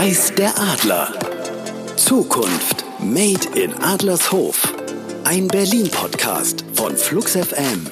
[0.00, 1.12] Weiß der Adler.
[1.96, 4.72] Zukunft Made in Adlershof.
[5.24, 7.84] Ein Berlin-Podcast von Flux FM.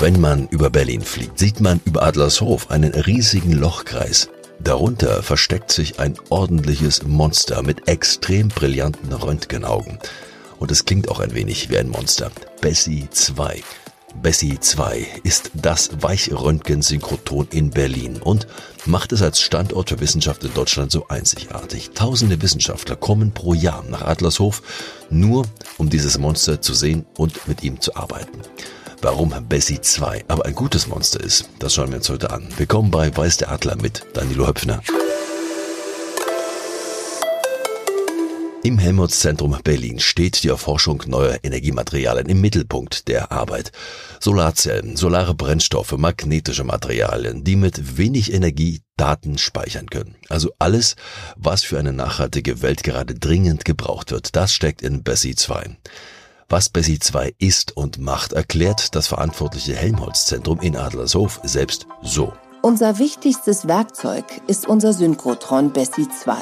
[0.00, 4.30] Wenn man über Berlin fliegt, sieht man über Adlershof einen riesigen Lochkreis.
[4.58, 10.00] Darunter versteckt sich ein ordentliches Monster mit extrem brillanten Röntgenaugen.
[10.58, 12.32] Und es klingt auch ein wenig wie ein Monster.
[12.60, 13.62] Bessie 2.
[14.16, 18.46] Bessie 2 ist das Weichröntgen-Synchroton in Berlin und
[18.86, 21.90] macht es als Standort für Wissenschaft in Deutschland so einzigartig.
[21.94, 24.62] Tausende Wissenschaftler kommen pro Jahr nach Adlershof,
[25.10, 25.44] nur
[25.76, 28.40] um dieses Monster zu sehen und mit ihm zu arbeiten.
[29.00, 32.48] Warum Bessie 2 aber ein gutes Monster ist, das schauen wir uns heute an.
[32.56, 34.82] Willkommen bei Weiß der Adler mit Danilo Höpfner.
[38.68, 43.72] Im Helmholtz-Zentrum Berlin steht die Erforschung neuer Energiematerialien im Mittelpunkt der Arbeit.
[44.20, 50.16] Solarzellen, solare Brennstoffe, magnetische Materialien, die mit wenig Energie Daten speichern können.
[50.28, 50.96] Also alles,
[51.34, 55.78] was für eine nachhaltige Welt gerade dringend gebraucht wird, das steckt in Bessie 2.
[56.50, 62.34] Was Bessie 2 ist und macht, erklärt das verantwortliche Helmholtz-Zentrum in Adlershof selbst so.
[62.60, 66.34] Unser wichtigstes Werkzeug ist unser Synchrotron Bessie 2.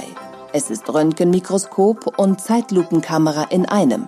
[0.53, 4.07] Es ist Röntgenmikroskop und Zeitlupenkamera in einem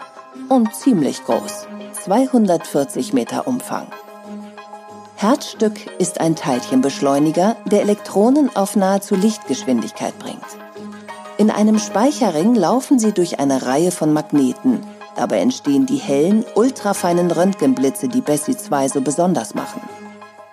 [0.48, 1.66] und ziemlich groß,
[2.04, 3.86] 240 Meter Umfang.
[5.16, 10.38] Herzstück ist ein Teilchenbeschleuniger, der Elektronen auf nahezu Lichtgeschwindigkeit bringt.
[11.38, 14.80] In einem Speicherring laufen sie durch eine Reihe von Magneten.
[15.16, 19.82] Dabei entstehen die hellen, ultrafeinen Röntgenblitze, die Bessie 2 so besonders machen.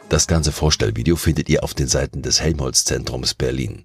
[0.10, 3.84] Das ganze Vorstellvideo findet ihr auf den Seiten des Helmholtz-Zentrums Berlin.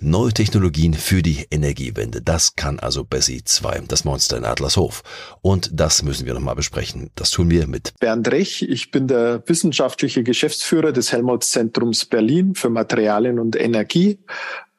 [0.00, 2.22] Neue Technologien für die Energiewende.
[2.22, 5.02] Das kann also Bessie 2, das Monster in Adlershof.
[5.42, 7.10] Und das müssen wir nochmal besprechen.
[7.16, 8.62] Das tun wir mit Bernd Rech.
[8.62, 14.20] Ich bin der wissenschaftliche Geschäftsführer des Helmholtz-Zentrums Berlin für Materialien und Energie.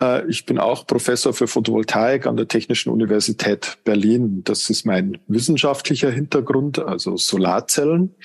[0.02, 4.43] Äh, ich bin auch Professor für Photovoltaik an der Technischen Universität Berlin.
[4.43, 8.15] Das ist mein wissenschaftlicher Hintergrund, also Solarzellen.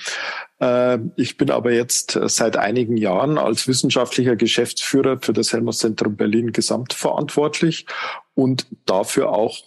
[0.59, 6.51] Äh, ich bin aber jetzt seit einigen Jahren als wissenschaftlicher Geschäftsführer für das Helmholtz-Zentrum Berlin
[6.51, 7.85] gesamtverantwortlich
[8.33, 9.57] und dafür auch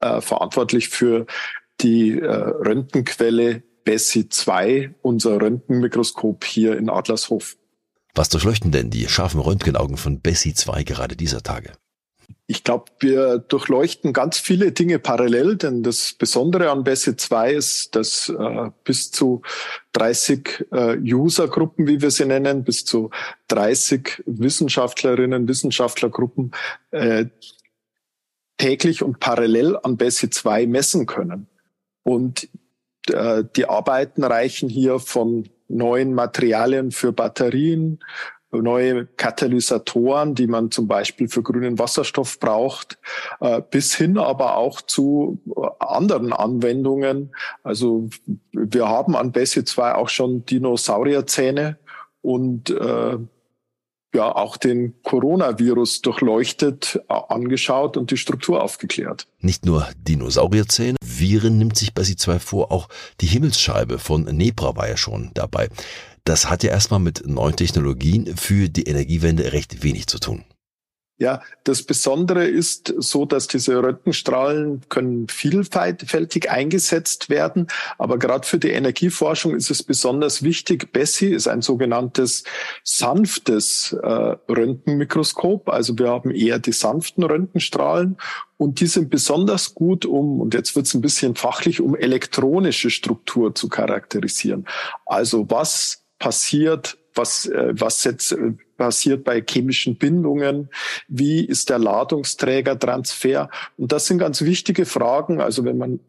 [0.00, 1.26] äh, verantwortlich für
[1.80, 7.56] die Röntgenquelle Bessie 2, unser Röntgenmikroskop hier in Adlershof.
[8.14, 11.72] Was durchleuchten denn die scharfen Röntgenaugen von Bessie 2 gerade dieser Tage?
[12.46, 17.94] Ich glaube, wir durchleuchten ganz viele Dinge parallel, denn das Besondere an Bessie 2 ist,
[17.94, 19.42] dass äh, bis zu
[19.92, 23.10] 30 äh, Usergruppen, wie wir sie nennen, bis zu
[23.48, 26.52] 30 Wissenschaftlerinnen, Wissenschaftlergruppen
[26.90, 27.26] äh,
[28.56, 31.48] täglich und parallel an Bessie 2 messen können.
[32.02, 32.48] Und
[33.08, 38.00] äh, die Arbeiten reichen hier von neuen Materialien für Batterien,
[38.50, 42.98] neue Katalysatoren, die man zum Beispiel für grünen Wasserstoff braucht,
[43.40, 45.38] äh, bis hin aber auch zu
[45.78, 47.34] anderen Anwendungen.
[47.62, 48.08] Also
[48.52, 51.78] wir haben an Bessie 2 auch schon Dinosaurierzähne
[52.22, 53.18] und äh,
[54.14, 59.26] ja auch den Coronavirus durchleuchtet, angeschaut und die Struktur aufgeklärt.
[59.40, 62.88] Nicht nur Dinosaurierzähne, Viren nimmt sich bei sie zwei vor, auch
[63.20, 65.68] die Himmelsscheibe von Nebra war ja schon dabei.
[66.24, 70.44] Das hat ja erstmal mit neuen Technologien für die Energiewende recht wenig zu tun.
[71.20, 77.66] Ja, das Besondere ist so, dass diese Röntgenstrahlen können vielfältig eingesetzt werden.
[77.98, 80.92] Aber gerade für die Energieforschung ist es besonders wichtig.
[80.92, 82.44] Bessie ist ein sogenanntes
[82.84, 84.06] sanftes äh,
[84.48, 85.68] Röntgenmikroskop.
[85.68, 88.16] Also wir haben eher die sanften Röntgenstrahlen
[88.56, 92.90] und die sind besonders gut, um, und jetzt wird es ein bisschen fachlich, um elektronische
[92.90, 94.68] Struktur zu charakterisieren.
[95.04, 100.70] Also was passiert was, äh, was jetzt äh, passiert bei chemischen Bindungen,
[101.08, 103.50] wie ist der Ladungsträgertransfer.
[103.76, 105.42] Und das sind ganz wichtige Fragen.
[105.42, 106.00] Also wenn man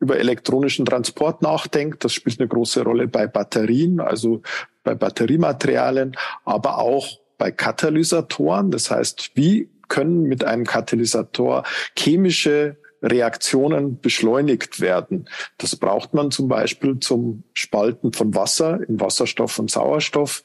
[0.00, 4.40] über elektronischen Transport nachdenkt, das spielt eine große Rolle bei Batterien, also
[4.84, 7.06] bei Batteriematerialien, aber auch
[7.36, 8.70] bei Katalysatoren.
[8.70, 11.64] Das heißt, wie können mit einem Katalysator
[11.98, 15.28] chemische Reaktionen beschleunigt werden.
[15.58, 20.44] Das braucht man zum Beispiel zum Spalten von Wasser in Wasserstoff und Sauerstoff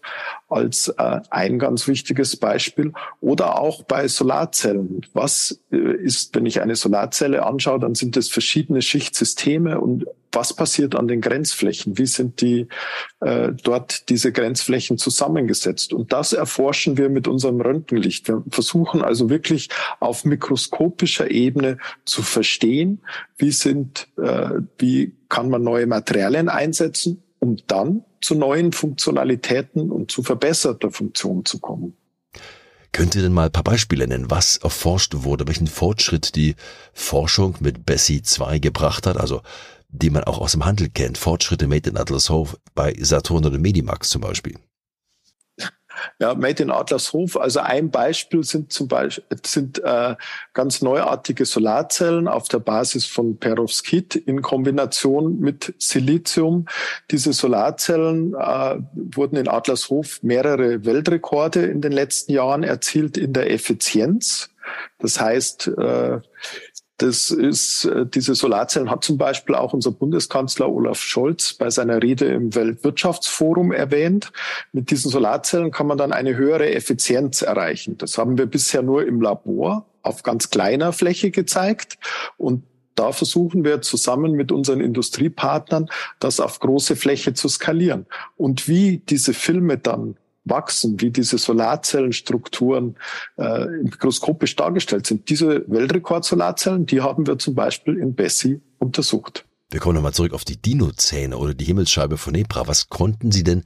[0.49, 2.93] als äh, ein ganz wichtiges Beispiel.
[3.21, 5.05] Oder auch bei Solarzellen.
[5.13, 10.05] Was äh, ist, wenn ich eine Solarzelle anschaue, dann sind es verschiedene Schichtsysteme und
[10.37, 11.97] was passiert an den Grenzflächen?
[11.97, 12.67] Wie sind die
[13.21, 15.93] äh, dort diese Grenzflächen zusammengesetzt?
[15.93, 18.27] Und das erforschen wir mit unserem Röntgenlicht.
[18.27, 19.69] Wir versuchen also wirklich
[19.99, 23.01] auf mikroskopischer Ebene zu verstehen,
[23.37, 30.11] wie sind, äh, wie kann man neue Materialien einsetzen, um dann zu neuen Funktionalitäten und
[30.11, 31.97] zu verbesserter Funktion zu kommen.
[32.91, 36.55] Könnt ihr denn mal ein paar Beispiele nennen, was erforscht wurde, welchen Fortschritt die
[36.93, 39.41] Forschung mit Bessie 2 gebracht hat, also
[39.97, 44.09] die man auch aus dem Handel kennt, Fortschritte made in Adlershof bei Saturn oder Medimax
[44.09, 44.55] zum Beispiel?
[46.19, 47.37] Ja, Made in Adlershof.
[47.37, 50.15] Also ein Beispiel sind zum Beispiel sind äh,
[50.53, 56.67] ganz neuartige Solarzellen auf der Basis von Perovskit in Kombination mit Silizium.
[57.11, 63.51] Diese Solarzellen äh, wurden in Adlershof mehrere Weltrekorde in den letzten Jahren erzielt in der
[63.51, 64.49] Effizienz.
[64.99, 66.19] Das heißt, äh,
[66.97, 72.01] das ist, äh, diese Solarzellen hat zum Beispiel auch unser Bundeskanzler Olaf Scholz bei seiner
[72.01, 74.31] Rede im Weltwirtschaftsforum erwähnt.
[74.73, 77.97] Mit diesen Solarzellen kann man dann eine höhere Effizienz erreichen.
[77.97, 81.99] Das haben wir bisher nur im Labor auf ganz kleiner Fläche gezeigt
[82.37, 82.63] und
[82.95, 85.87] da versuchen wir zusammen mit unseren Industriepartnern,
[86.19, 88.07] das auf große Fläche zu skalieren.
[88.37, 90.17] Und wie diese Filme dann
[90.49, 92.95] wachsen, wie diese Solarzellenstrukturen
[93.37, 95.29] äh, mikroskopisch dargestellt sind.
[95.29, 99.45] Diese Weltrekord-Solarzellen, die haben wir zum Beispiel in Bessie untersucht.
[99.69, 102.67] Wir kommen nochmal zurück auf die Dinozähne oder die Himmelsscheibe von Nebra.
[102.67, 103.63] Was konnten Sie denn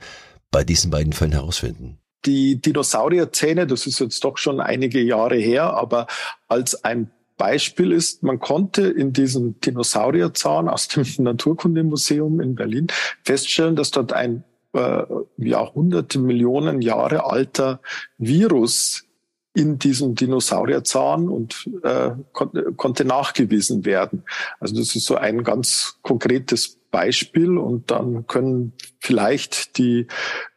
[0.50, 2.00] bei diesen beiden Fällen herausfinden?
[2.26, 6.08] Die Dinosaurierzähne, das ist jetzt doch schon einige Jahre her, aber
[6.48, 12.88] als ein Beispiel ist, man konnte in diesem Dinosaurierzahn aus dem Naturkundemuseum in Berlin
[13.24, 15.04] feststellen, dass dort ein äh,
[15.38, 17.82] ja, hunderte Millionen Jahre alter
[18.18, 19.06] Virus
[19.54, 24.24] in diesem Dinosaurierzahn und äh, kon konnte nachgewiesen werden.
[24.60, 30.08] Also das ist so ein ganz konkretes Beispiel und dann können vielleicht die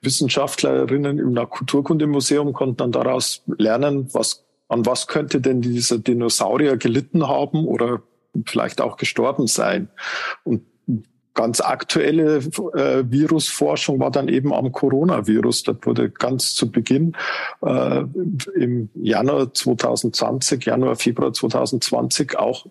[0.00, 7.28] Wissenschaftlerinnen im Naturkundemuseum konnten dann daraus lernen, was an was könnte denn dieser Dinosaurier gelitten
[7.28, 8.02] haben oder
[8.46, 9.88] vielleicht auch gestorben sein.
[10.42, 10.62] Und
[11.34, 15.64] ganz aktuelle äh, Virusforschung war dann eben am Coronavirus.
[15.64, 17.16] Das wurde ganz zu Beginn
[17.62, 18.04] äh,
[18.54, 22.66] im Januar 2020, Januar, Februar 2020 auch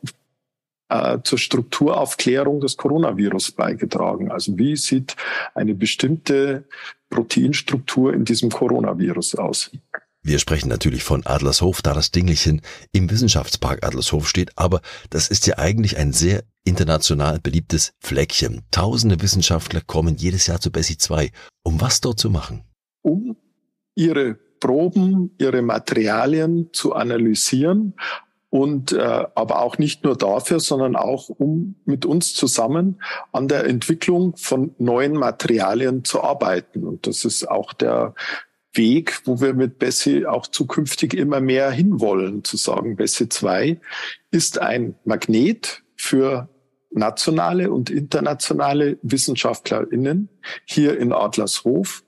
[0.90, 4.32] äh, zur Strukturaufklärung des Coronavirus beigetragen.
[4.32, 5.16] Also wie sieht
[5.54, 6.64] eine bestimmte
[7.10, 9.72] Proteinstruktur in diesem Coronavirus aus?
[10.26, 12.62] Wir sprechen natürlich von Adlershof, da das Dingelchen
[12.94, 14.80] im Wissenschaftspark Adlershof steht, aber
[15.10, 18.62] das ist ja eigentlich ein sehr international beliebtes Fleckchen.
[18.72, 21.30] Tausende Wissenschaftler kommen jedes Jahr zu Bessie 2.
[21.64, 22.64] Um was dort zu machen?
[23.02, 23.36] Um
[23.96, 27.96] ihre Proben, ihre Materialien zu analysieren
[28.50, 33.02] und äh, aber auch nicht nur dafür, sondern auch um mit uns zusammen
[33.34, 36.86] an der Entwicklung von neuen Materialien zu arbeiten.
[36.86, 38.14] Und das ist auch der
[38.74, 43.80] Weg, wo wir mit Bessie auch zukünftig immer mehr hinwollen, zu sagen, Bessie 2
[44.32, 46.50] ist ein Magnet für
[46.92, 50.30] nationale und internationale WissenschaftlerInnen
[50.66, 52.04] hier in Adlershof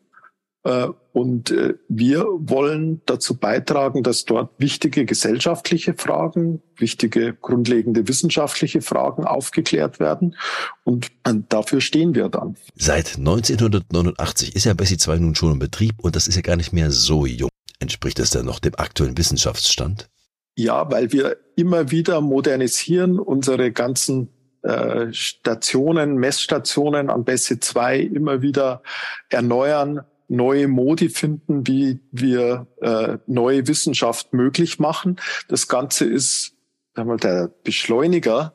[1.14, 9.26] und äh, wir wollen dazu beitragen, dass dort wichtige gesellschaftliche Fragen, wichtige grundlegende wissenschaftliche Fragen
[9.26, 10.36] aufgeklärt werden.
[10.84, 11.12] Und
[11.50, 12.58] dafür stehen wir dann.
[12.76, 16.56] Seit 1989 ist ja Bessie 2 nun schon im Betrieb und das ist ja gar
[16.56, 17.50] nicht mehr so jung.
[17.80, 20.10] Entspricht das dann noch dem aktuellen Wissenschaftsstand?
[20.58, 24.30] Ja, weil wir immer wieder modernisieren, unsere ganzen
[24.64, 28.82] äh, Stationen, Messstationen an Bessie 2 immer wieder
[29.30, 35.18] erneuern, neue Modi finden, wie wir äh, neue Wissenschaft möglich machen.
[35.48, 36.54] Das Ganze ist
[36.96, 38.54] einmal der Beschleuniger.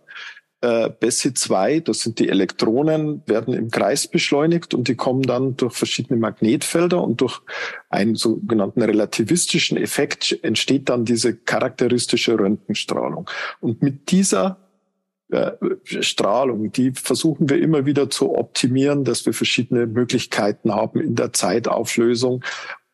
[0.62, 5.56] Äh, Bessie 2, das sind die Elektronen, werden im Kreis beschleunigt und die kommen dann
[5.56, 7.40] durch verschiedene Magnetfelder und durch
[7.88, 13.30] einen sogenannten relativistischen Effekt entsteht dann diese charakteristische Röntgenstrahlung.
[13.60, 14.69] Und mit dieser
[15.84, 21.32] Strahlung, die versuchen wir immer wieder zu optimieren, dass wir verschiedene Möglichkeiten haben in der
[21.32, 22.44] Zeitauflösung.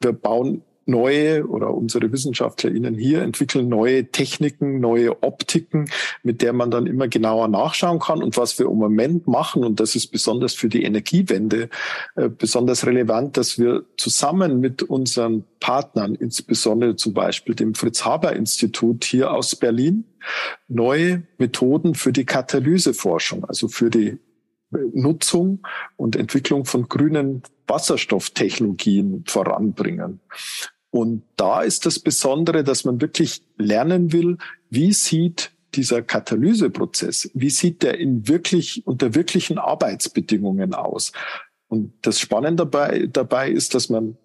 [0.00, 5.90] Wir bauen neue oder unsere WissenschaftlerInnen hier entwickeln neue Techniken, neue Optiken,
[6.22, 8.22] mit der man dann immer genauer nachschauen kann.
[8.22, 11.68] Und was wir im Moment machen, und das ist besonders für die Energiewende
[12.14, 19.32] äh, besonders relevant, dass wir zusammen mit unseren Partnern, insbesondere zum Beispiel dem Fritz-Haber-Institut hier
[19.32, 20.04] aus Berlin,
[20.68, 24.18] neue Methoden für die Katalyseforschung, also für die
[24.70, 25.60] Nutzung
[25.96, 30.20] und Entwicklung von grünen Wasserstofftechnologien voranbringen.
[30.96, 34.38] Und da ist das Besondere, dass man wirklich lernen will,
[34.70, 41.12] wie sieht dieser Katalyseprozess, wie sieht der in wirklich, unter wirklichen Arbeitsbedingungen aus?
[41.68, 44.16] Und das Spannende dabei, dabei ist, dass man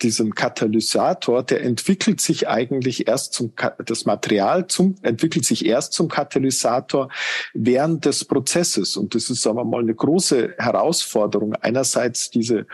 [0.00, 3.52] diesen Katalysator, der entwickelt sich eigentlich erst zum,
[3.84, 7.10] das Material zum, entwickelt sich erst zum Katalysator
[7.52, 8.96] während des Prozesses.
[8.96, 11.54] Und das ist, sagen wir mal, eine große Herausforderung.
[11.54, 12.66] Einerseits diese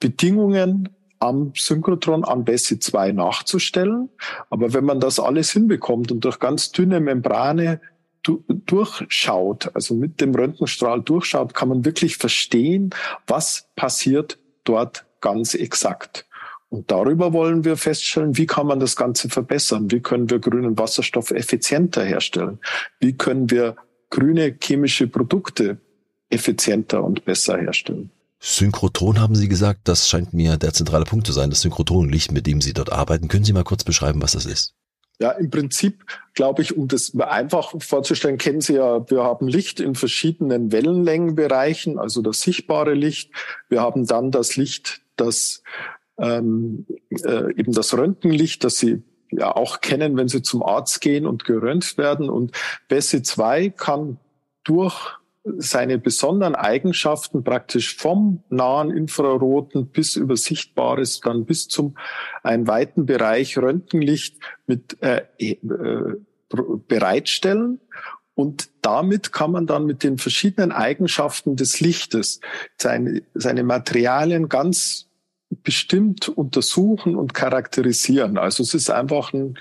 [0.00, 4.08] Bedingungen am Synchrotron an BESSI 2 nachzustellen.
[4.50, 7.80] Aber wenn man das alles hinbekommt und durch ganz dünne Membrane
[8.22, 12.90] durchschaut, also mit dem Röntgenstrahl durchschaut, kann man wirklich verstehen,
[13.26, 16.26] was passiert dort ganz exakt.
[16.70, 19.90] Und darüber wollen wir feststellen, wie kann man das Ganze verbessern?
[19.90, 22.58] Wie können wir grünen Wasserstoff effizienter herstellen?
[23.00, 23.76] Wie können wir
[24.10, 25.78] grüne chemische Produkte
[26.28, 28.10] effizienter und besser herstellen?
[28.40, 32.46] Synchrotron haben Sie gesagt, das scheint mir der zentrale Punkt zu sein, das Synchrotronlicht, mit
[32.46, 33.28] dem Sie dort arbeiten.
[33.28, 34.74] Können Sie mal kurz beschreiben, was das ist?
[35.20, 36.04] Ja, im Prinzip
[36.34, 41.98] glaube ich, um das einfach vorzustellen, kennen Sie ja, wir haben Licht in verschiedenen Wellenlängenbereichen,
[41.98, 43.32] also das sichtbare Licht.
[43.68, 45.64] Wir haben dann das Licht, das
[46.18, 49.02] ähm, äh, eben das Röntgenlicht, das Sie
[49.32, 52.30] ja auch kennen, wenn Sie zum Arzt gehen und geröntgt werden.
[52.30, 52.52] Und
[52.86, 54.18] BESSI 2 kann
[54.62, 55.18] durch
[55.56, 61.96] seine besonderen Eigenschaften praktisch vom nahen Infraroten bis über Sichtbares, dann bis zum
[62.42, 64.36] einen weiten Bereich Röntgenlicht
[64.66, 65.56] mit äh, äh,
[66.88, 67.80] bereitstellen.
[68.34, 72.40] Und damit kann man dann mit den verschiedenen Eigenschaften des Lichtes
[72.76, 75.08] seine, seine Materialien ganz
[75.50, 78.38] bestimmt untersuchen und charakterisieren.
[78.38, 79.58] Also es ist einfach ein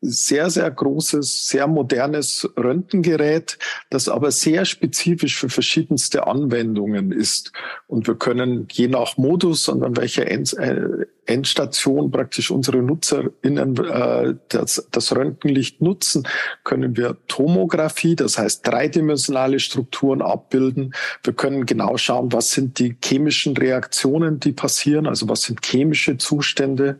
[0.00, 3.58] sehr, sehr großes, sehr modernes Röntgengerät,
[3.90, 7.52] das aber sehr spezifisch für verschiedenste Anwendungen ist.
[7.88, 14.34] Und wir können je nach Modus und an welcher äh, Endstation praktisch unsere NutzerInnen äh,
[14.48, 16.26] das, das Röntgenlicht nutzen,
[16.62, 20.94] können wir Tomographie, das heißt dreidimensionale Strukturen abbilden.
[21.24, 26.18] Wir können genau schauen, was sind die chemischen Reaktionen, die passieren, also was sind chemische
[26.18, 26.98] Zustände.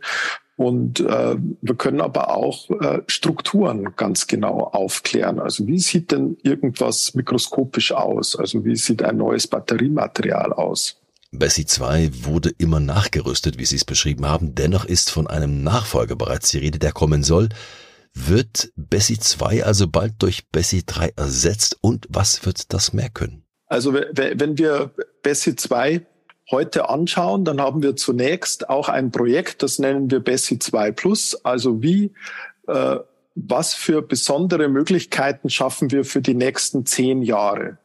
[0.59, 5.39] Und äh, wir können aber auch äh, Strukturen ganz genau aufklären.
[5.39, 8.35] Also wie sieht denn irgendwas mikroskopisch aus?
[8.35, 10.97] Also wie sieht ein neues Batteriematerial aus?
[11.31, 14.53] Bessie 2 wurde immer nachgerüstet, wie Sie es beschrieben haben.
[14.53, 17.47] Dennoch ist von einem Nachfolger bereits die Rede, der kommen soll.
[18.13, 21.77] Wird Bessie 2 also bald durch Bessie 3 ersetzt?
[21.79, 23.45] Und was wird das mehr können?
[23.67, 24.91] Also wenn wir
[25.23, 26.05] Bessie 2
[26.51, 31.45] heute anschauen, dann haben wir zunächst auch ein Projekt, das nennen wir BESSI 2 Plus.
[31.45, 32.11] Also wie,
[32.67, 32.97] äh,
[33.35, 37.77] was für besondere Möglichkeiten schaffen wir für die nächsten zehn Jahre?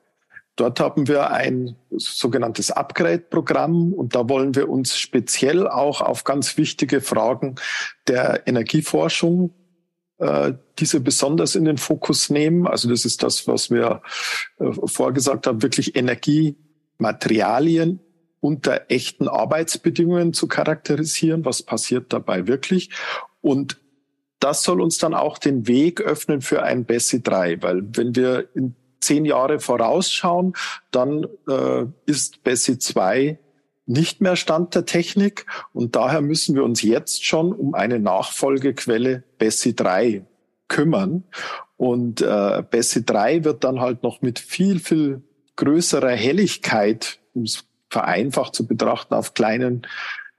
[0.57, 6.57] Dort haben wir ein sogenanntes Upgrade-Programm und da wollen wir uns speziell auch auf ganz
[6.57, 7.57] wichtige Fragen
[8.07, 9.53] der Energieforschung
[10.19, 12.69] äh, diese besonders in den Fokus nehmen.
[12.69, 14.01] Also das ist das, was wir
[14.61, 17.99] äh, vorgesagt haben, wirklich Energiematerialien
[18.45, 21.47] unter echten Arbeitsbedingungen zu charakterisieren.
[21.47, 22.91] Was passiert dabei wirklich?
[23.41, 23.81] Und
[24.39, 28.51] das soll uns dann auch den Weg öffnen für ein BESSI 3, weil wenn wir
[28.55, 30.53] in zehn Jahre vorausschauen,
[30.91, 33.39] dann äh, ist BESSI 2
[33.87, 39.25] nicht mehr Stand der Technik und daher müssen wir uns jetzt schon um eine Nachfolgequelle
[39.39, 40.27] BESSI 3
[40.69, 41.25] kümmern.
[41.79, 45.23] Und äh, BESSI 3 wird dann halt noch mit viel, viel
[45.57, 49.87] größerer Helligkeit, um es vereinfacht zu betrachten auf kleinen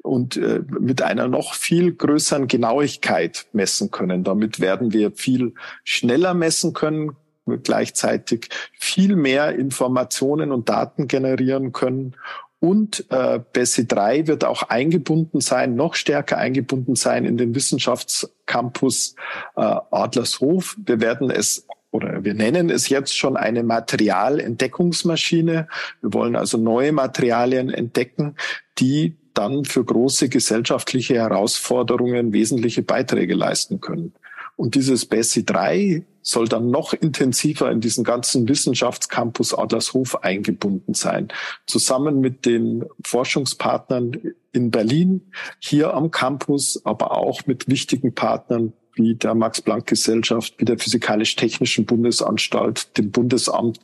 [0.01, 4.25] und äh, mit einer noch viel größeren Genauigkeit messen können.
[4.25, 5.53] Damit werden wir viel
[5.85, 7.15] schneller messen können,
[7.63, 12.15] gleichzeitig viel mehr Informationen und Daten generieren können.
[12.59, 19.15] Und äh, BESSI 3 wird auch eingebunden sein, noch stärker eingebunden sein in den Wissenschaftscampus
[19.55, 20.75] äh, Adlershof.
[20.85, 25.69] Wir werden es oder wir nennen es jetzt schon eine Materialentdeckungsmaschine.
[26.01, 28.35] Wir wollen also neue Materialien entdecken,
[28.77, 34.13] die dann für große gesellschaftliche Herausforderungen wesentliche Beiträge leisten können.
[34.57, 41.27] Und dieses BESSI 3 soll dann noch intensiver in diesen ganzen Wissenschaftscampus Adlershof eingebunden sein.
[41.67, 45.21] Zusammen mit den Forschungspartnern in Berlin,
[45.59, 52.97] hier am Campus, aber auch mit wichtigen Partnern wie der Max-Planck-Gesellschaft, wie der Physikalisch-Technischen Bundesanstalt,
[52.97, 53.79] dem Bundesamt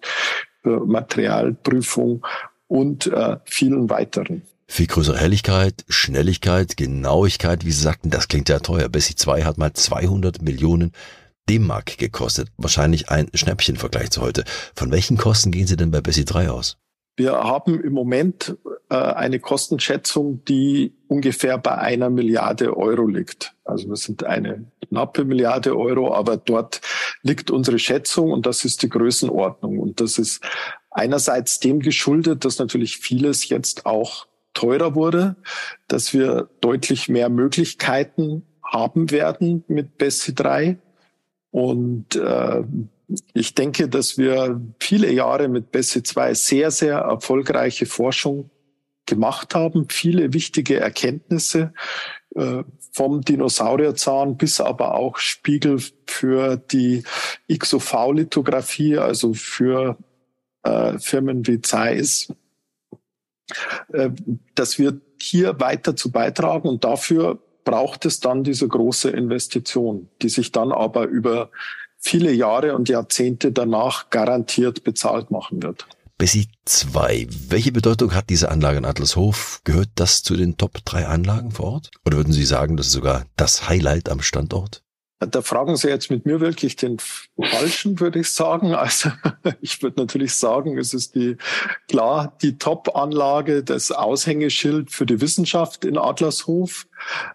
[0.63, 2.25] für Materialprüfung
[2.68, 4.44] und äh, vielen weiteren.
[4.68, 8.88] Viel größere Helligkeit, Schnelligkeit, Genauigkeit, wie Sie sagten, das klingt ja teuer.
[8.88, 10.94] Bessie 2 hat mal 200 Millionen
[11.50, 12.48] D-Mark gekostet.
[12.56, 14.46] Wahrscheinlich ein Schnäppchenvergleich zu heute.
[14.74, 16.77] Von welchen Kosten gehen Sie denn bei Bessie 3 aus?
[17.18, 18.56] Wir haben im Moment
[18.89, 23.53] äh, eine Kostenschätzung, die ungefähr bei einer Milliarde Euro liegt.
[23.65, 26.80] Also wir sind eine knappe Milliarde Euro, aber dort
[27.22, 29.77] liegt unsere Schätzung und das ist die Größenordnung.
[29.77, 30.41] Und das ist
[30.89, 35.36] einerseits dem geschuldet, dass natürlich vieles jetzt auch teurer wurde,
[35.89, 40.77] dass wir deutlich mehr Möglichkeiten haben werden mit BESSI 3.
[41.51, 42.63] Und äh,
[43.34, 48.50] ich denke, dass wir viele Jahre mit BESSI 2 sehr, sehr erfolgreiche Forschung
[49.12, 51.74] gemacht haben, viele wichtige Erkenntnisse
[52.34, 52.63] äh,
[52.94, 57.03] vom Dinosaurierzahn bis aber auch Spiegel für die
[57.51, 59.98] XOV-Lithografie, also für
[60.63, 62.34] äh, Firmen wie Zeiss,
[63.91, 64.12] äh,
[64.56, 70.30] dass wir hier weiter zu beitragen und dafür braucht es dann diese große Investition, die
[70.30, 71.51] sich dann aber über
[72.00, 75.86] viele Jahre und Jahrzehnte danach garantiert bezahlt machen wird.
[76.22, 77.25] Bessie 2.
[77.50, 79.60] Welche Bedeutung hat diese Anlage in Adlershof?
[79.63, 81.90] Gehört das zu den Top 3 Anlagen vor Ort?
[82.06, 84.84] Oder würden Sie sagen, das ist sogar das Highlight am Standort?
[85.18, 88.75] Da fragen Sie jetzt mit mir wirklich den Falschen, würde ich sagen.
[88.75, 89.10] Also
[89.62, 91.38] ich würde natürlich sagen, es ist die
[91.88, 96.86] klar die Top-Anlage, das Aushängeschild für die Wissenschaft in Adlershof.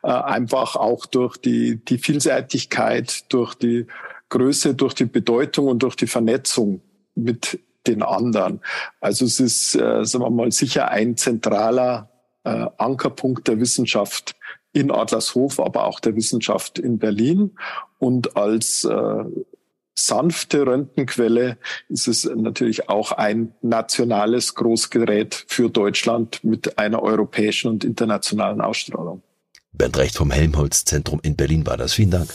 [0.05, 3.89] Äh, einfach auch durch die, die Vielseitigkeit, durch die
[4.29, 6.83] Größe, durch die Bedeutung und durch die Vernetzung
[7.17, 8.61] mit den anderen.
[9.01, 12.11] Also es ist, äh, sagen wir mal, sicher ein zentraler
[12.45, 14.37] äh, Ankerpunkt der Wissenschaft
[14.73, 17.57] in Adlershof, aber auch der Wissenschaft in Berlin.
[17.99, 19.25] Und als äh,
[19.95, 21.57] sanfte Röntgenquelle
[21.89, 29.23] ist es natürlich auch ein nationales Großgerät für Deutschland mit einer europäischen und internationalen Ausstrahlung.
[29.73, 31.95] Bernd Recht vom Helmholtz Zentrum in Berlin war das.
[31.95, 32.29] Vielen Dank.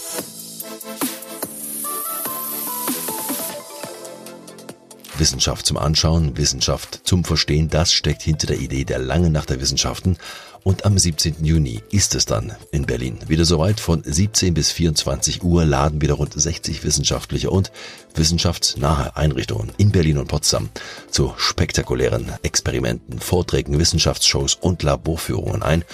[5.21, 9.61] Wissenschaft zum Anschauen, Wissenschaft zum Verstehen, das steckt hinter der Idee der langen Nacht der
[9.61, 10.17] Wissenschaften.
[10.63, 11.45] Und am 17.
[11.45, 13.79] Juni ist es dann in Berlin wieder soweit.
[13.79, 17.71] Von 17 bis 24 Uhr laden wieder rund 60 wissenschaftliche und
[18.15, 20.69] wissenschaftsnahe Einrichtungen in Berlin und Potsdam
[21.11, 25.85] zu spektakulären Experimenten, Vorträgen, Wissenschaftsshows und Laborführungen ein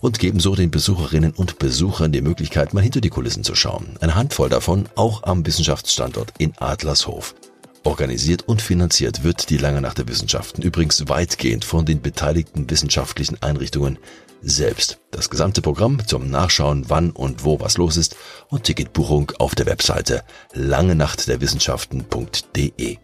[0.00, 3.98] und geben so den Besucherinnen und Besuchern die Möglichkeit, mal hinter die Kulissen zu schauen.
[4.00, 7.34] Eine Handvoll davon auch am Wissenschaftsstandort in Adlershof.
[7.82, 13.42] Organisiert und finanziert wird die Lange Nacht der Wissenschaften übrigens weitgehend von den beteiligten wissenschaftlichen
[13.42, 13.98] Einrichtungen
[14.42, 14.98] selbst.
[15.10, 18.16] Das gesamte Programm zum Nachschauen, wann und wo was los ist
[18.48, 22.98] und Ticketbuchung auf der Webseite langenachtderwissenschaften.de.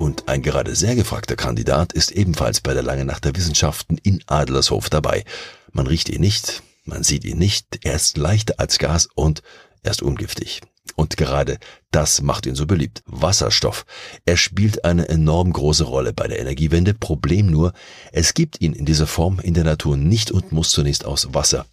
[0.00, 4.24] Und ein gerade sehr gefragter Kandidat ist ebenfalls bei der Lange Nacht der Wissenschaften in
[4.26, 5.24] Adlershof dabei.
[5.72, 9.42] Man riecht ihn nicht, man sieht ihn nicht, er ist leichter als Gas und
[9.84, 10.62] er ist ungiftig.
[10.96, 11.58] Und gerade
[11.90, 13.02] das macht ihn so beliebt.
[13.06, 13.86] Wasserstoff.
[14.24, 16.94] Er spielt eine enorm große Rolle bei der Energiewende.
[16.94, 17.72] Problem nur,
[18.12, 21.66] es gibt ihn in dieser Form in der Natur nicht und muss zunächst aus Wasser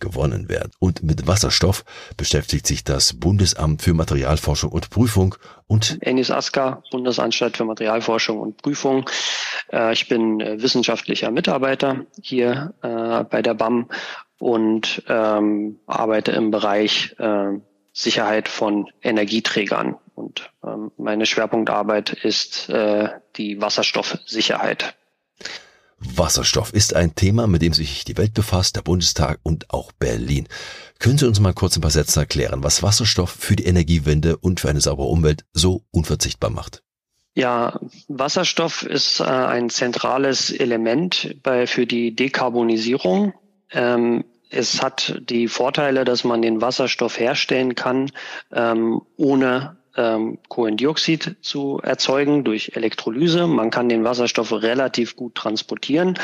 [0.00, 0.70] gewonnen werden.
[0.78, 1.84] Und mit Wasserstoff
[2.16, 8.60] beschäftigt sich das Bundesamt für Materialforschung und Prüfung und Enis Aska, Bundesanstalt für Materialforschung und
[8.60, 9.08] Prüfung.
[9.72, 13.88] Äh, ich bin äh, wissenschaftlicher Mitarbeiter hier äh, bei der BAM
[14.38, 17.58] und ähm, arbeite im Bereich äh,
[17.92, 19.96] Sicherheit von Energieträgern.
[20.14, 24.96] Und ähm, meine Schwerpunktarbeit ist äh, die Wasserstoffsicherheit.
[25.98, 30.48] Wasserstoff ist ein Thema, mit dem sich die Welt befasst, der Bundestag und auch Berlin.
[30.98, 34.60] Können Sie uns mal kurz ein paar Sätze erklären, was Wasserstoff für die Energiewende und
[34.60, 36.82] für eine saubere Umwelt so unverzichtbar macht?
[37.36, 43.34] Ja, Wasserstoff ist äh, ein zentrales Element bei, für die Dekarbonisierung.
[43.74, 48.10] Ähm, es hat die Vorteile, dass man den Wasserstoff herstellen kann,
[48.52, 53.46] ähm, ohne ähm, Kohlendioxid zu erzeugen durch Elektrolyse.
[53.46, 56.18] Man kann den Wasserstoff relativ gut transportieren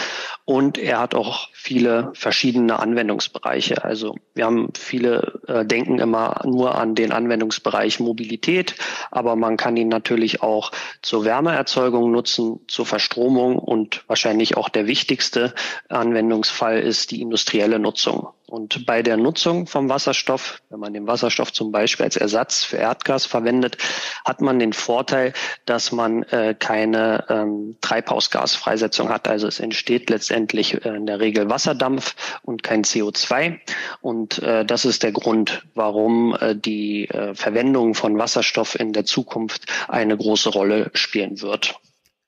[0.44, 3.84] und er hat auch viele verschiedene Anwendungsbereiche.
[3.84, 8.74] Also wir haben viele äh, denken immer nur an den Anwendungsbereich Mobilität,
[9.10, 14.86] aber man kann ihn natürlich auch zur Wärmeerzeugung nutzen, zur Verstromung und wahrscheinlich auch der
[14.86, 15.54] wichtigste
[15.88, 18.28] Anwendungsfall ist die industrielle Nutzung.
[18.50, 22.78] Und bei der Nutzung vom Wasserstoff, wenn man den Wasserstoff zum Beispiel als Ersatz für
[22.78, 23.78] Erdgas verwendet,
[24.24, 25.32] hat man den Vorteil,
[25.66, 29.28] dass man äh, keine ähm, Treibhausgasfreisetzung hat.
[29.28, 33.60] Also es entsteht letztendlich äh, in der Regel Wasserdampf und kein CO2.
[34.00, 39.04] Und äh, das ist der Grund, warum äh, die äh, Verwendung von Wasserstoff in der
[39.04, 41.76] Zukunft eine große Rolle spielen wird.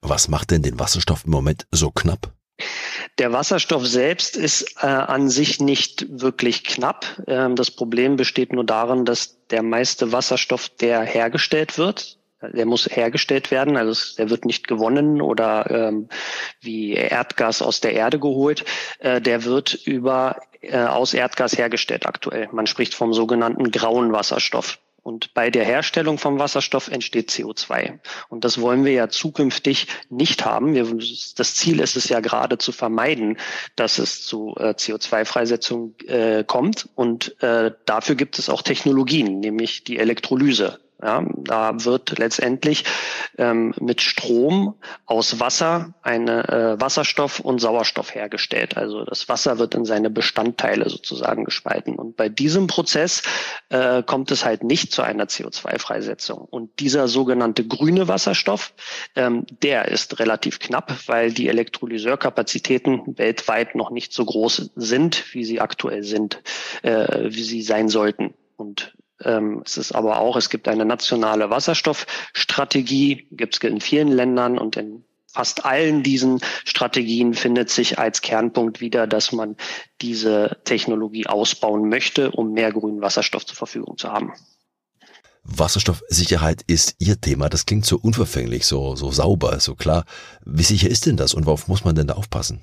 [0.01, 2.31] Was macht denn den Wasserstoff im Moment so knapp?
[3.19, 7.05] Der Wasserstoff selbst ist äh, an sich nicht wirklich knapp.
[7.27, 12.87] Ähm, das Problem besteht nur darin, dass der meiste Wasserstoff, der hergestellt wird, der muss
[12.87, 16.09] hergestellt werden, also der wird nicht gewonnen oder ähm,
[16.59, 18.65] wie Erdgas aus der Erde geholt.
[18.99, 22.49] Äh, der wird über äh, aus Erdgas hergestellt aktuell.
[22.51, 24.79] Man spricht vom sogenannten grauen Wasserstoff.
[25.03, 27.99] Und bei der Herstellung vom Wasserstoff entsteht CO2.
[28.29, 30.73] Und das wollen wir ja zukünftig nicht haben.
[30.73, 30.85] Wir,
[31.35, 33.37] das Ziel ist es ja gerade zu vermeiden,
[33.75, 36.87] dass es zu äh, CO2-Freisetzung äh, kommt.
[36.95, 40.79] Und äh, dafür gibt es auch Technologien, nämlich die Elektrolyse.
[41.03, 42.85] Ja, da wird letztendlich
[43.37, 48.77] ähm, mit Strom aus Wasser eine äh, Wasserstoff und Sauerstoff hergestellt.
[48.77, 51.95] Also das Wasser wird in seine Bestandteile sozusagen gespalten.
[51.95, 53.21] Und bei diesem Prozess
[53.67, 56.37] äh, kommt es halt nicht zu einer CO2-Freisetzung.
[56.37, 58.73] Und dieser sogenannte grüne Wasserstoff,
[59.17, 65.43] ähm, der ist relativ knapp, weil die Elektrolyseurkapazitäten weltweit noch nicht so groß sind, wie
[65.43, 66.41] sie aktuell sind,
[66.81, 68.33] äh, wie sie sein sollten.
[68.55, 68.93] Und
[69.65, 74.75] es ist aber auch, es gibt eine nationale Wasserstoffstrategie, gibt es in vielen Ländern und
[74.77, 79.55] in fast allen diesen Strategien findet sich als Kernpunkt wieder, dass man
[80.01, 84.33] diese Technologie ausbauen möchte, um mehr grünen Wasserstoff zur Verfügung zu haben.
[85.43, 87.49] Wasserstoffsicherheit ist Ihr Thema.
[87.49, 90.05] Das klingt so unverfänglich, so, so sauber, so klar.
[90.45, 92.61] Wie sicher ist denn das und worauf muss man denn da aufpassen?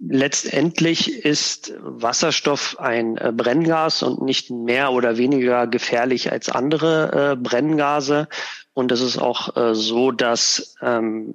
[0.00, 7.36] Letztendlich ist Wasserstoff ein äh, Brenngas und nicht mehr oder weniger gefährlich als andere äh,
[7.36, 8.28] Brenngase.
[8.74, 11.34] Und es ist auch äh, so, dass ähm,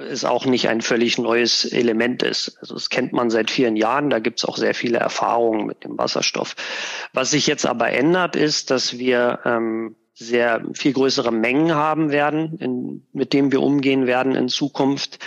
[0.00, 2.56] es auch nicht ein völlig neues Element ist.
[2.60, 5.84] Also das kennt man seit vielen Jahren, da gibt es auch sehr viele Erfahrungen mit
[5.84, 6.56] dem Wasserstoff.
[7.12, 12.58] Was sich jetzt aber ändert, ist, dass wir ähm, sehr viel größere Mengen haben werden,
[12.58, 15.18] in, mit dem wir umgehen werden in Zukunft.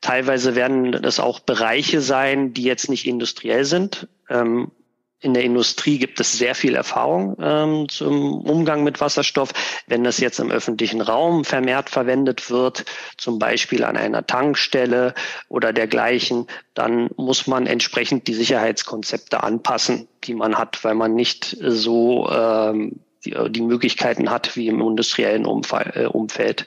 [0.00, 4.08] Teilweise werden das auch Bereiche sein, die jetzt nicht industriell sind.
[4.30, 4.70] Ähm,
[5.20, 9.50] in der Industrie gibt es sehr viel Erfahrung ähm, zum Umgang mit Wasserstoff.
[9.86, 12.84] Wenn das jetzt im öffentlichen Raum vermehrt verwendet wird,
[13.16, 15.14] zum Beispiel an einer Tankstelle
[15.48, 21.56] oder dergleichen, dann muss man entsprechend die Sicherheitskonzepte anpassen, die man hat, weil man nicht
[21.60, 26.66] so ähm, die, äh, die Möglichkeiten hat wie im industriellen äh, Umfeld.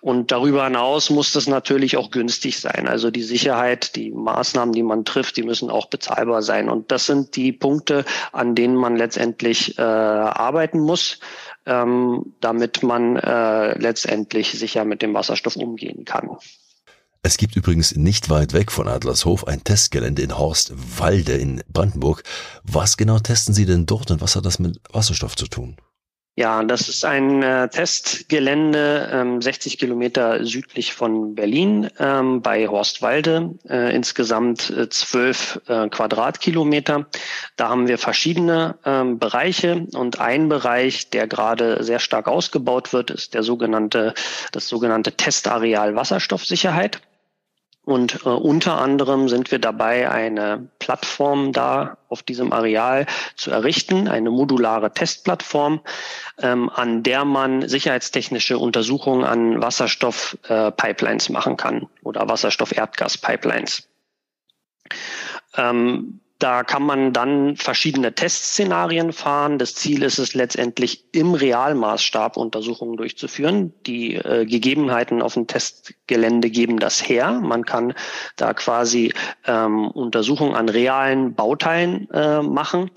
[0.00, 2.88] Und darüber hinaus muss das natürlich auch günstig sein.
[2.88, 6.68] Also die Sicherheit, die Maßnahmen, die man trifft, die müssen auch bezahlbar sein.
[6.68, 11.18] Und das sind die Punkte, an denen man letztendlich äh, arbeiten muss,
[11.66, 16.30] ähm, damit man äh, letztendlich sicher mit dem Wasserstoff umgehen kann.
[17.22, 22.22] Es gibt übrigens nicht weit weg von Adlershof ein Testgelände in Horstwalde in Brandenburg.
[22.62, 25.76] Was genau testen Sie denn dort und was hat das mit Wasserstoff zu tun?
[26.38, 33.54] Ja, das ist ein äh, Testgelände ähm, 60 Kilometer südlich von Berlin ähm, bei Horstwalde,
[33.70, 37.06] äh, insgesamt äh, 12 äh, Quadratkilometer.
[37.56, 43.10] Da haben wir verschiedene ähm, Bereiche und ein Bereich, der gerade sehr stark ausgebaut wird,
[43.10, 44.12] ist der sogenannte,
[44.52, 47.00] das sogenannte Testareal Wasserstoffsicherheit.
[47.86, 54.08] Und äh, unter anderem sind wir dabei, eine Plattform da auf diesem Areal zu errichten,
[54.08, 55.80] eine modulare Testplattform,
[56.38, 63.88] ähm, an der man sicherheitstechnische Untersuchungen an Wasserstoff-Pipelines äh, machen kann oder Wasserstoff-Erdgas-Pipelines.
[65.56, 69.58] Ähm, da kann man dann verschiedene Testszenarien fahren.
[69.58, 73.72] Das Ziel ist es letztendlich im Realmaßstab Untersuchungen durchzuführen.
[73.86, 77.32] Die äh, Gegebenheiten auf dem Testgelände geben das her.
[77.32, 77.94] Man kann
[78.36, 79.14] da quasi
[79.46, 82.90] ähm, Untersuchungen an realen Bauteilen äh, machen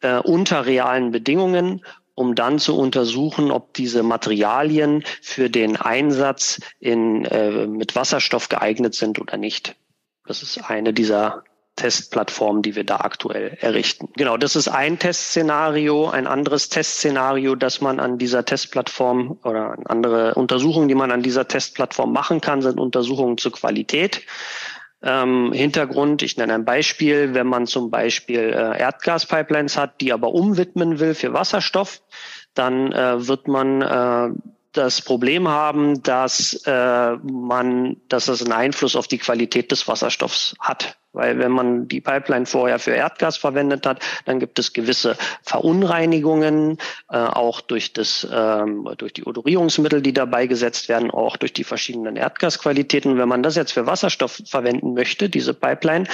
[0.00, 1.82] äh, unter realen Bedingungen
[2.16, 8.94] um dann zu untersuchen, ob diese Materialien für den Einsatz in, äh, mit Wasserstoff geeignet
[8.94, 9.74] sind oder nicht.
[10.26, 11.44] Das ist eine dieser
[11.76, 14.08] Testplattform, die wir da aktuell errichten.
[14.16, 16.08] Genau, das ist ein Testszenario.
[16.08, 21.48] Ein anderes Testszenario, das man an dieser Testplattform oder andere Untersuchungen, die man an dieser
[21.48, 24.22] Testplattform machen kann, sind Untersuchungen zur Qualität.
[25.02, 30.34] Ähm, Hintergrund, ich nenne ein Beispiel, wenn man zum Beispiel äh, Erdgaspipelines hat, die aber
[30.34, 32.02] umwidmen will für Wasserstoff,
[32.52, 34.28] dann äh, wird man äh,
[34.72, 40.54] das Problem haben, dass äh, man, dass es einen Einfluss auf die Qualität des Wasserstoffs
[40.60, 40.96] hat.
[41.12, 46.78] Weil wenn man die Pipeline vorher für Erdgas verwendet hat, dann gibt es gewisse Verunreinigungen,
[47.10, 51.64] äh, auch durch das, ähm, durch die Odorierungsmittel, die dabei gesetzt werden, auch durch die
[51.64, 53.18] verschiedenen Erdgasqualitäten.
[53.18, 56.06] Wenn man das jetzt für Wasserstoff verwenden möchte, diese Pipeline,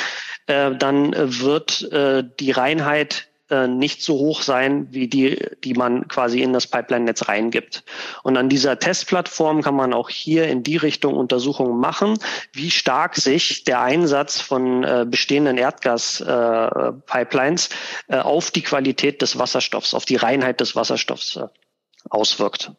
[0.47, 6.09] äh, dann wird äh, die Reinheit äh, nicht so hoch sein wie die, die man
[6.09, 7.85] quasi in das Pipeline-Netz reingibt.
[8.23, 12.19] Und an dieser Testplattform kann man auch hier in die Richtung Untersuchungen machen,
[12.53, 17.71] wie stark sich der Einsatz von äh, bestehenden Erdgas-Pipelines
[18.09, 21.47] äh, äh, auf die Qualität des Wasserstoffs, auf die Reinheit des Wasserstoffs äh,
[22.11, 22.73] auswirkt.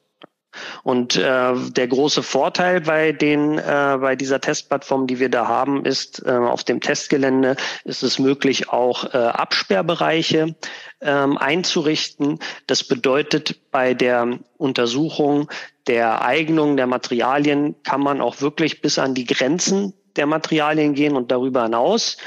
[0.84, 5.86] Und äh, der große Vorteil bei den äh, bei dieser Testplattform, die wir da haben,
[5.86, 10.56] ist äh, auf dem Testgelände ist es möglich, auch äh, Absperrbereiche
[11.02, 12.40] ähm, einzurichten.
[12.68, 15.50] Das bedeutet, bei der Untersuchung
[15.88, 21.16] der Eignung der Materialien kann man auch wirklich bis an die Grenzen der Materialien gehen
[21.16, 22.18] und darüber hinaus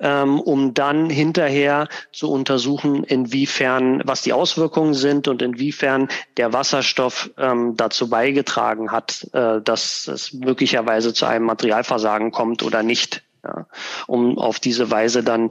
[0.00, 7.30] ähm, um dann hinterher zu untersuchen, inwiefern, was die Auswirkungen sind und inwiefern der Wasserstoff
[7.38, 13.22] ähm, dazu beigetragen hat, äh, dass es möglicherweise zu einem Materialversagen kommt oder nicht.
[13.44, 13.66] Ja,
[14.08, 15.50] um auf diese Weise dann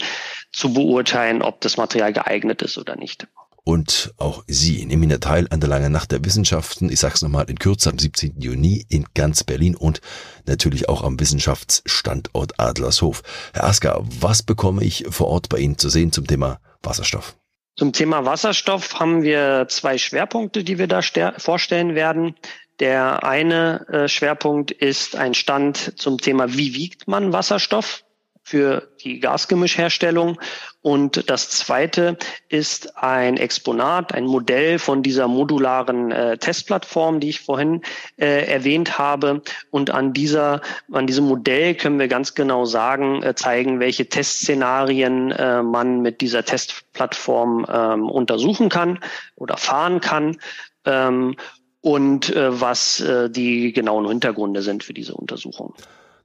[0.51, 3.27] zu beurteilen, ob das Material geeignet ist oder nicht.
[3.67, 6.89] Und auch Sie nehmen ja teil an der Langen Nacht der Wissenschaften.
[6.89, 8.39] Ich sag's nochmal in Kürze am 17.
[8.39, 9.99] Juni in ganz Berlin und
[10.45, 13.23] natürlich auch am Wissenschaftsstandort Adlershof.
[13.53, 17.35] Herr Asker, was bekomme ich vor Ort bei Ihnen zu sehen zum Thema Wasserstoff?
[17.75, 21.01] Zum Thema Wasserstoff haben wir zwei Schwerpunkte, die wir da
[21.37, 22.35] vorstellen werden.
[22.79, 28.05] Der eine äh, Schwerpunkt ist ein Stand zum Thema, wie wiegt man Wasserstoff?
[28.47, 30.39] Für die Gasgemischherstellung.
[30.81, 32.15] Und das zweite
[32.47, 37.81] ist ein Exponat, ein Modell von dieser modularen äh, Testplattform, die ich vorhin
[38.15, 39.41] äh, erwähnt habe.
[39.69, 40.61] Und an dieser,
[40.93, 46.21] an diesem Modell können wir ganz genau sagen, äh, zeigen, welche Testszenarien äh, man mit
[46.21, 48.99] dieser Testplattform ähm, untersuchen kann
[49.35, 50.37] oder fahren kann.
[50.85, 51.35] Ähm,
[51.81, 55.73] und äh, was äh, die genauen Hintergründe sind für diese Untersuchung.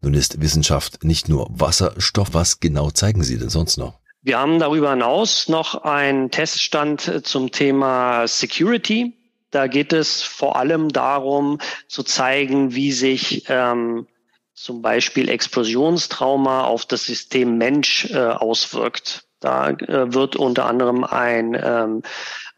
[0.02, 2.30] Nun ist Wissenschaft nicht nur Wasserstoff.
[2.32, 4.00] Was genau zeigen Sie denn sonst noch?
[4.20, 9.16] Wir haben darüber hinaus noch einen Teststand zum Thema Security.
[9.50, 14.06] Da geht es vor allem darum zu zeigen, wie sich ähm,
[14.54, 19.24] zum Beispiel Explosionstrauma auf das System Mensch äh, auswirkt.
[19.40, 22.02] Da äh, wird unter anderem ein, ähm,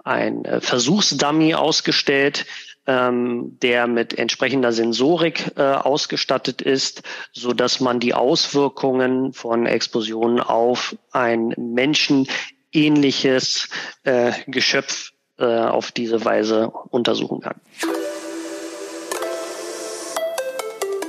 [0.02, 2.46] ein äh, Versuchsdummy ausgestellt,
[2.86, 10.40] ähm, der mit entsprechender Sensorik äh, ausgestattet ist, so dass man die Auswirkungen von Explosionen
[10.40, 13.68] auf ein menschenähnliches
[14.04, 17.60] äh, Geschöpf äh, auf diese Weise untersuchen kann.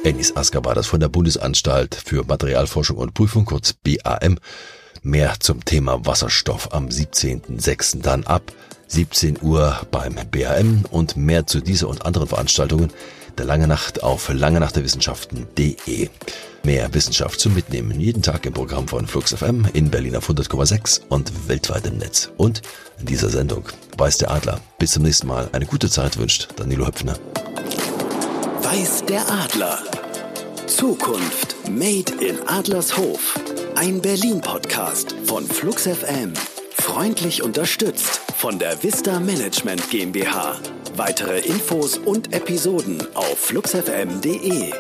[0.03, 4.37] Ennis Asker war das von der Bundesanstalt für Materialforschung und Prüfung, kurz BAM.
[5.05, 8.01] Mehr zum Thema Wasserstoff am 17.06.
[8.01, 8.51] dann ab
[8.87, 12.91] 17 Uhr beim BAM und mehr zu dieser und anderen Veranstaltungen
[13.37, 16.09] der Lange Nacht auf langenachterwissenschaften.de.
[16.63, 21.01] Mehr Wissenschaft zum Mitnehmen jeden Tag im Programm von Flux FM in Berlin auf 100,6
[21.07, 22.31] und weltweit im Netz.
[22.37, 22.63] Und
[22.99, 24.59] in dieser Sendung weiß der Adler.
[24.79, 25.49] Bis zum nächsten Mal.
[25.51, 27.13] Eine gute Zeit wünscht Danilo Höpfner.
[28.63, 29.77] Weiß der Adler.
[30.65, 33.35] Zukunft Made in Adlershof.
[33.75, 36.33] Ein Berlin-Podcast von Flux FM.
[36.77, 40.57] Freundlich unterstützt von der Vista Management GmbH.
[40.95, 44.71] Weitere Infos und Episoden auf fluxfm.de.